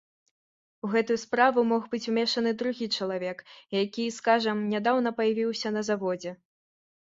[0.87, 3.45] У гэтую справу мог быць умешаны другі чалавек,
[3.83, 6.31] які, скажам, нядаўна паявіўся на заводзе.